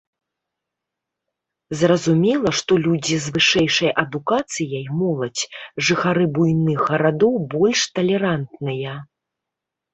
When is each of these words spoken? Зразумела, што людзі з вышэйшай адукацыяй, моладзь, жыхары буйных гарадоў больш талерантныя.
Зразумела, 1.81 2.49
што 2.61 2.71
людзі 2.85 3.15
з 3.27 3.35
вышэйшай 3.37 3.91
адукацыяй, 4.05 4.83
моладзь, 5.03 5.43
жыхары 5.91 6.25
буйных 6.41 6.79
гарадоў 6.89 7.35
больш 7.55 7.79
талерантныя. 8.01 9.01